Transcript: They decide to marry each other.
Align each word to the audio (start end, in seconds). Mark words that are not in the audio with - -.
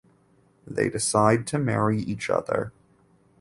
They 0.65 0.89
decide 0.89 1.45
to 1.45 1.59
marry 1.59 1.99
each 1.99 2.31
other. 2.31 2.71